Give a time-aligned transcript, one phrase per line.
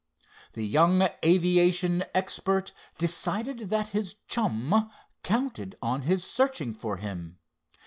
[0.53, 4.89] The young aviation expert decided that his chum
[5.21, 7.37] counted on his searching for him.